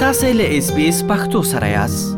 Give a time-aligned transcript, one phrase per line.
[0.00, 2.10] تاسو له اس بي اس پختو سره یاست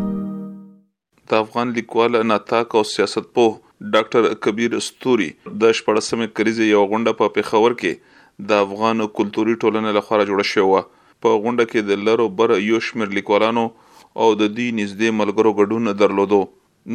[1.32, 7.32] د افغان لیکوال ناتاک او سیاستپوه ډاکټر کبیر استوري د 14مې کریزې یو غونډه په
[7.38, 10.82] پیښور کې د افغان کلتوري ټولنې لخوا جوړه شوې
[11.26, 15.96] په غونډه کې د لرو بر یو شمیر لیکوالانو او د دې نږدې ملګرو ګډون
[16.04, 16.42] درلودو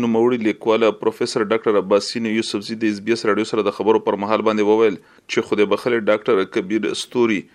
[0.04, 3.78] نو موري لیکواله پروفیسور ډاکټر عباسین یوسف زی د اس بي اس رادیو سره د
[3.82, 7.46] خبرو پر مهال باندې وویل چې خوده بخله ډاکټر کبیر استوري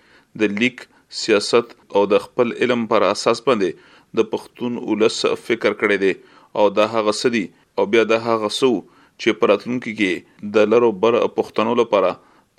[0.43, 0.89] د لیک
[1.19, 6.11] سیاست او د خپل علم پر اساس باندې د پښتون ولس فکر کړی دی
[6.61, 7.41] او دا هغه سدي
[7.81, 12.11] او بیا دا هغه سو چې پراتونکو کې د لرو بر پښتنو لپاره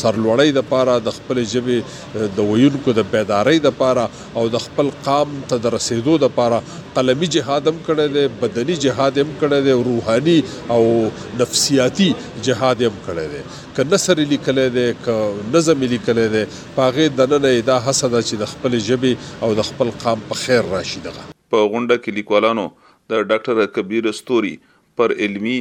[0.00, 4.06] سرلوړۍ د پاره د خپل ژبې د ویونکو د بیدارۍ د پاره
[4.42, 6.62] او د خپل قام ته د رسیدو د پاره
[6.98, 10.36] قلمي جهاد هم کړی دی بدني جهاد هم کړی دی روحاني
[10.76, 10.82] او
[11.44, 12.10] نفسیاتی
[12.50, 16.44] جهاد هم کړی دی ک نثر لیکل دی ک نظم لیکل دی
[16.80, 19.14] پاغه د نن نه دا حسد چې د خپل ژبي
[19.46, 21.24] او د خپل قام په خیر راشي شي دغه
[21.54, 22.62] په غونډه کې لیکوالانو
[23.12, 24.52] د ډاکټر کبیر استوري
[25.00, 25.56] پر علمی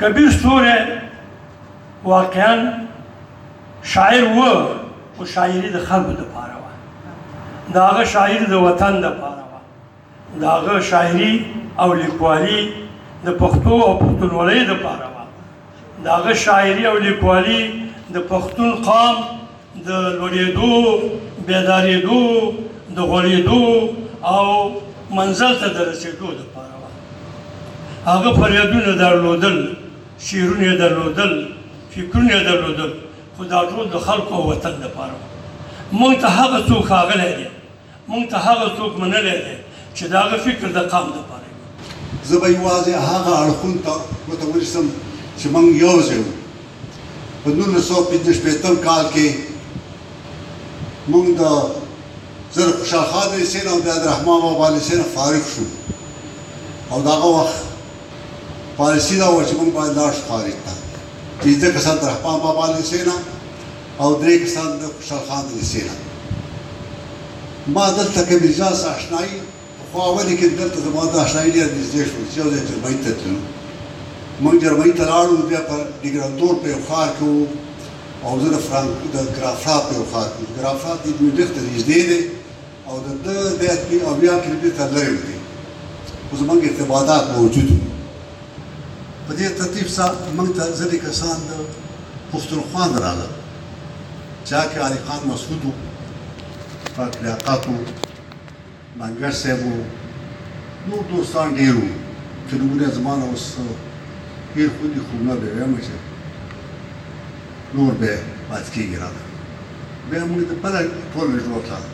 [0.00, 0.72] کبیر ستوری
[2.04, 2.54] واقعا
[3.96, 4.44] شاعر و
[5.16, 10.80] خو شاعري د خلکو دپاره وه د هغه شاعر د وطن دپاره وه د هغه
[10.94, 11.30] شاعري
[11.84, 12.60] او لیکوالي
[13.24, 15.26] د پښتو او پښتونولۍ دپاره وه
[16.04, 17.64] د هغه شاعري او لیکوالي
[18.10, 19.24] د پښتون قام
[19.88, 20.72] د لوړېدو
[21.46, 22.20] بیدارېدو
[22.96, 23.64] د غوړېدو
[24.34, 24.46] او
[25.18, 29.58] منزل ته د رسېدو دپاره وه هغه فریادونه درلودل
[30.18, 31.36] شعرونه یې درلودل
[31.94, 32.90] فکرونه یې درلودل
[33.36, 35.18] خو دا ټول د خلکو او وطن دپاره وه
[35.92, 37.46] موږ ته هغه څوک ښاغلی دی
[38.08, 39.54] موږ ته هغه څوک منلی دی
[39.94, 43.92] چې د هغه فکر د قام دپاره وي زه به یوازې هغه اړخون ته
[44.28, 44.90] ورته ورسم
[45.38, 46.32] چې موږ یو ځای وو
[47.44, 49.30] په نولس سوه پنځه شپېتم کال کې
[51.08, 51.42] مونږ د
[52.54, 55.64] زر خوشحال خان حسین او د عبدالرحمن بابا حسین فارغ شو
[56.90, 57.60] او دغه وخت
[58.76, 60.72] پالیسي دا و چې مونږ باید لاړ شو خارج ته
[61.42, 63.18] پنځه کسان د رحمان بابا حسین او
[64.22, 65.88] درې کسان د خوشحال خان حسین
[67.76, 69.36] ما دلته کوم اجاز آشنایی
[69.92, 73.10] خو اول کې دلته زما د آشنایی ډېر نږدې شو چې یو ځای جرمني ته
[73.22, 73.38] تلو
[74.44, 77.32] مونږ جرمني ته لاړو بیا پر ډګرانتور په یو ښار کې
[78.24, 82.20] او زه د فرانک د ګرافرات یو خاطر ګرافرات دې مې ډېر نږدې دی
[82.88, 83.26] او د د
[83.60, 85.36] د اتمی او بیا کړې ته لري دی
[86.30, 87.78] اوس موږ ارتباطات موجود دي
[89.26, 91.52] په دې ترتیب سره موږ ته ځینې کسان د
[92.30, 93.32] پښتونخوا راغلل
[94.48, 95.62] چا کې علي خان مسعود
[96.96, 97.62] پاک لیاقت
[98.98, 99.60] منګر صاحب
[100.88, 101.90] نور دوستان ډېر وو
[102.48, 103.44] چې نومونه زما اوس
[104.54, 106.05] هیر خو دي خو نه به وایم چې
[107.74, 108.18] نور به
[108.50, 109.26] پات کیږي راغله
[110.10, 110.74] بیا موږ د بل
[111.12, 111.84] ټول جوړ کړل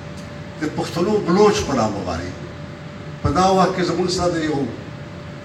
[0.60, 2.30] د پښتنو بلوچ په نامه باندې
[3.22, 4.58] په دا وخت کې زموږ سره یو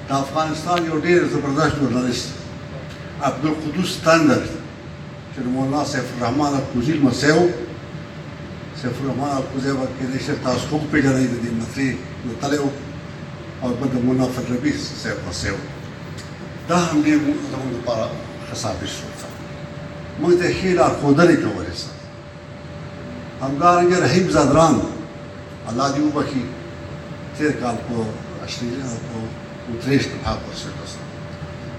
[0.10, 2.30] د افغانستان یو ډیر زبردست ژورنالیست
[3.30, 4.42] عبدالقدوس تندر
[5.36, 7.48] چې مولانا سیف الرحمن الکوزي لمسی و
[8.82, 12.70] سیف الرحمن الکوزي به کېدای شي تاسو خوب پېژنئ د دې مصري مطالعه و
[13.62, 15.58] او بل د مولانا فضل ربي صاحب لمسی و
[16.70, 17.20] دا هم ډېر
[17.52, 18.12] زموږ لپاره
[18.52, 19.16] ښه ثابت شو
[20.22, 21.92] موږ ته ښې لارښودنې کولې سر
[23.44, 24.74] همدارنګه رحیم زادران
[25.70, 26.44] الله دې وبخي
[27.38, 27.94] تیر کال په
[28.46, 29.18] آسټرالیا په
[29.74, 30.96] اتریشت په پرسه کې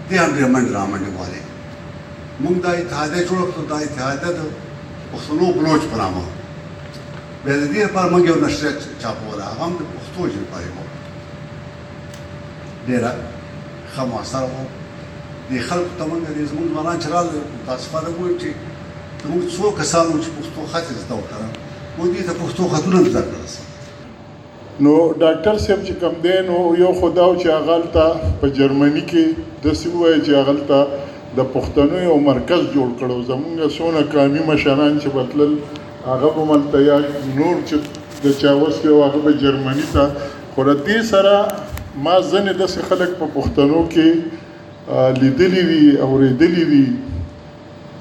[0.08, 1.42] دي هم رمن رامن والے
[2.42, 4.40] موږ د اتحادیه جوړ کړو د اتحادیه د
[5.12, 6.24] پښتنو بلوچ په نامه
[7.44, 10.58] به د دې لپاره موږ یو نشریه چاپوله هغه هم د پښتو ژبې په
[12.88, 13.10] ډیره
[13.94, 14.64] ښه مؤثره وه
[15.50, 20.06] د خلکو ته مونږ د زموږ ځوانان چې راغلي متاسفانه وایي چې زموږ څو کسان
[20.24, 21.46] چې پښتو خط زده وکړه
[21.98, 24.92] مو دې ته پښتو خطونه زده کړل نو
[25.22, 28.04] ډاکټر صاحب چې کم دی نو یو خداو چې اغلته
[28.42, 29.24] په جرمني کې
[29.66, 30.86] د سوي چې اغلته
[31.38, 35.52] د پښتنو یو مرکز جوړ کړو زمونږ سونه قومي مشران چې بتلل
[36.10, 36.98] هغه به ملته یا
[37.38, 37.76] نور چې
[38.26, 40.10] د چاوس یو هغه به جرمني ته
[40.58, 41.40] خو دې سره
[42.02, 44.08] ما ځنې د خلک په پښتنو کې
[45.20, 46.84] لیدلی وي اورېدلی وي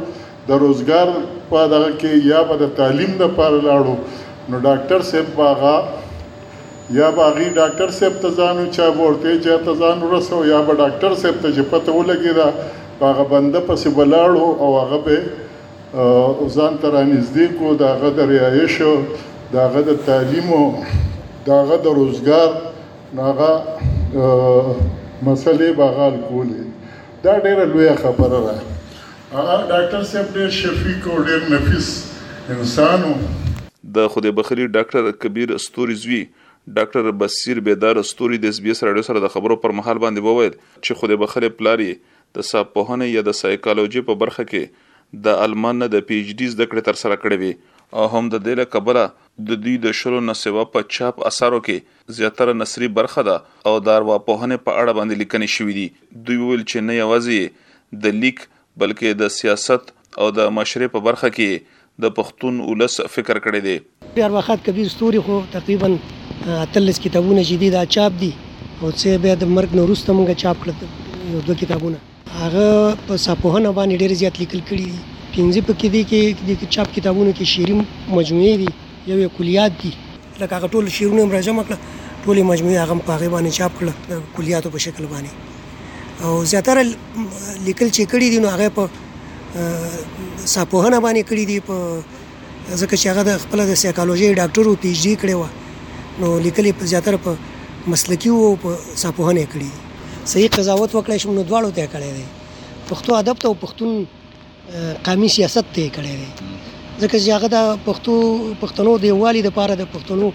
[0.49, 1.09] د روزګار
[1.53, 3.95] په دغه کې یا په د تعلیم د پاره لاړو
[4.51, 5.77] نو ډاکټر صاحب باغا
[7.01, 11.13] یا باغی ډاکټر صاحب ته ځانو چا ورته چا ته ځانو رسو یا به ډاکټر
[11.25, 12.49] صاحب ته چې پته ولګی دا
[13.01, 15.19] هغه بنده پسې بلاړو او هغه به
[15.95, 18.93] ځان ته رانږدې کو د هغه د رعایشو
[19.51, 20.63] د هغه د تعلیمو
[21.49, 22.49] د هغه د روزګار
[23.19, 23.51] هغه
[25.27, 26.65] مسلې باغال کولې
[27.27, 28.57] دا ډیره لویه خبره ده
[29.35, 31.91] هغه ډاکټر صاحب ډیر شفیق او ډیر نفیس
[32.57, 33.13] انسانو
[33.99, 36.23] د خدای بخری ډاکټر کبیر استوري زوی
[36.81, 41.01] ډاکټر بصیر بیدار استوري د اسبیس رادیو سره د خبرو پر مهال باندې وویل چې
[41.05, 41.93] خدای بخری پلاری
[42.41, 44.83] د ساپوهنه یا د سایکالوجي په برخه کې
[45.27, 47.73] د المان نه د پی ایچ ډی زده کړې تر سره کړې وي
[48.03, 49.03] او هم د دې له کبله
[49.51, 53.37] د دې د شلو نسبه په چاپ اثرو کې زیاتره نصري برخه ده
[53.71, 58.01] او داروا په هنه په اړه باندې لیکنې شوې دي دوی ویل چې نه یوازې
[58.07, 58.41] د لیک
[58.85, 64.23] بلکې د سیاست او د مشري په برخه کې د پښتون ولس فکر کړی دی
[64.23, 65.93] ډیر وخت کبیر ستوري خو تقریبا
[66.79, 71.45] تلس کتابونه جديده چاپ دي او څه به د مرګ نورسته مونږه چاپ کړل یو
[71.51, 72.03] دوه کتابونه
[72.43, 72.67] هغه
[73.07, 74.99] په سپوهنه باندې ډېر زیات لیکل کړي دي
[75.35, 77.75] پنځه پکې دي کې د چاپ کتابونو کې شعري
[78.17, 78.69] مجموعې دي
[79.11, 79.91] یو یو کلیات دي
[80.41, 81.79] لکه هغه ټول شعرونه مرجم کړل
[82.25, 85.31] ټولې مجموعې هغه په هغه باندې چاپ کړل د کلیاتو په شکل باندې
[86.25, 86.81] او زیاتره
[87.67, 88.85] لیکل چې کړي دي نو هغه په
[90.55, 91.77] سپوهنه باندې کړي دي په
[92.81, 95.41] ځکه چې هغه د خپل د سایکالوژي ډاکټر او پی ایچ ډی کړي و
[96.23, 97.33] نو لیکلي په زیاتره په
[97.93, 98.71] مسلکی او په
[99.05, 99.79] سپوهنه کړي دي
[100.33, 102.25] صحیح قضاوت وکړای شم نو دواړو ته کړی دی
[102.91, 108.15] پښتو ادب ته او پښتون قامي سیاست ته کړی دی ځکه چې هغه د پښتو
[108.63, 110.31] پښتنو دیوالي د پاره د پښتنو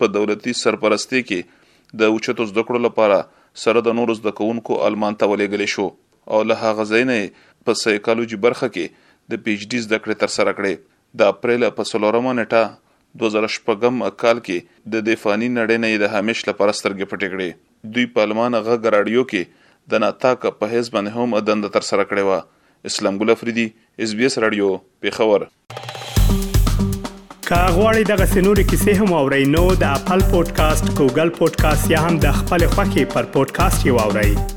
[0.02, 3.20] په دولتي سرپرستی کې د اوچتو زده کړو لپاره
[3.64, 5.88] سره د نورو زده کوونکو المان ته ولېږل شو
[6.34, 10.56] او له هغه ځایه په سایکالوجي برخه کې د پی ایچ ډي زده کړې ترسره
[10.58, 10.84] کړې
[11.20, 12.66] د اپریل په 16 نیټه
[13.20, 18.58] 2014 کال کې د دفاعي نړۍ نه د همیش لپاره سترګې پټې کړې دوی پالمان
[18.68, 23.20] غږ راډیو کې د ناتاک په هیڅ باندې هم ادند تر سره کړې و اسلام
[23.24, 23.66] ګل افریدي
[24.06, 24.72] اس بي اس رادیو
[25.06, 25.46] پیښور
[27.48, 32.38] کاغوري دغه سنوري کیسې هم او رینو د خپل پودکاسټ ګوګل پودکاسټ یا هم د
[32.42, 34.55] خپل خاكي پر پودکاسټ یو اورئ